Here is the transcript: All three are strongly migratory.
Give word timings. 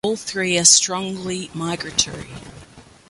All 0.03 0.15
three 0.15 0.57
are 0.57 0.65
strongly 0.65 1.51
migratory. 1.53 2.29